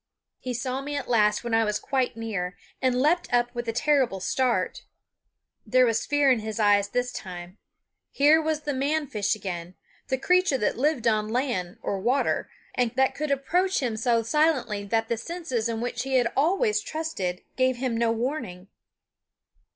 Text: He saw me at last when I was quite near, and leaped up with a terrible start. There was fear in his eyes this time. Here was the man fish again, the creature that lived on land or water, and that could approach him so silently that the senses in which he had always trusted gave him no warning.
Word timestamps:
He 0.39 0.55
saw 0.55 0.81
me 0.81 0.95
at 0.95 1.07
last 1.07 1.43
when 1.43 1.53
I 1.53 1.63
was 1.63 1.77
quite 1.77 2.17
near, 2.17 2.57
and 2.81 2.99
leaped 2.99 3.31
up 3.31 3.53
with 3.53 3.67
a 3.67 3.71
terrible 3.71 4.19
start. 4.19 4.81
There 5.63 5.85
was 5.85 6.07
fear 6.07 6.31
in 6.31 6.39
his 6.39 6.59
eyes 6.59 6.89
this 6.89 7.11
time. 7.11 7.59
Here 8.09 8.41
was 8.41 8.61
the 8.61 8.73
man 8.73 9.05
fish 9.05 9.35
again, 9.35 9.75
the 10.07 10.17
creature 10.17 10.57
that 10.57 10.75
lived 10.75 11.05
on 11.05 11.27
land 11.27 11.77
or 11.83 11.99
water, 11.99 12.49
and 12.73 12.89
that 12.95 13.13
could 13.13 13.29
approach 13.29 13.77
him 13.79 13.95
so 13.95 14.23
silently 14.23 14.83
that 14.85 15.07
the 15.07 15.17
senses 15.17 15.69
in 15.69 15.81
which 15.81 16.01
he 16.01 16.15
had 16.15 16.33
always 16.35 16.81
trusted 16.81 17.43
gave 17.55 17.75
him 17.75 17.95
no 17.95 18.11
warning. 18.11 18.69